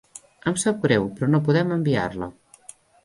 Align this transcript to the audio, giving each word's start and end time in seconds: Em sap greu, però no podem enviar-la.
Em 0.51 0.55
sap 0.61 0.79
greu, 0.85 1.05
però 1.19 1.29
no 1.33 1.43
podem 1.49 1.75
enviar-la. 1.77 2.31